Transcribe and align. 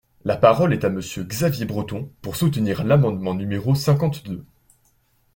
La 0.25 0.35
parole 0.35 0.73
est 0.73 0.83
à 0.83 0.89
Monsieur 0.89 1.23
Xavier 1.23 1.65
Breton, 1.65 2.09
pour 2.23 2.35
soutenir 2.35 2.83
l’amendement 2.83 3.35
numéro 3.35 3.75
cinquante-deux. 3.75 4.43